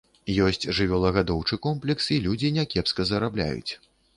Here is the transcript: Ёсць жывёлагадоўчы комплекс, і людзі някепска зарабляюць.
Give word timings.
Ёсць 0.45 0.63
жывёлагадоўчы 0.77 1.59
комплекс, 1.67 2.09
і 2.15 2.19
людзі 2.29 2.53
някепска 2.59 3.01
зарабляюць. 3.15 3.71